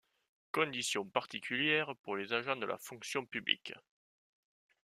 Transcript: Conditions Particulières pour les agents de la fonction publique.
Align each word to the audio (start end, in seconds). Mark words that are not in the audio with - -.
Conditions 0.51 1.05
Particulières 1.05 1.95
pour 2.01 2.15
les 2.15 2.33
agents 2.33 2.55
de 2.55 2.65
la 2.65 2.79
fonction 2.79 3.23
publique. 3.23 3.75